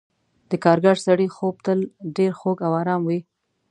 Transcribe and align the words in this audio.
د 0.49 0.51
کارګر 0.63 0.97
سړي 1.05 1.27
خوب 1.35 1.55
تل 1.65 1.79
ډېر 2.17 2.31
خوږ 2.39 2.57
او 2.67 2.71
آرام 2.81 3.01
وي. 3.05 3.19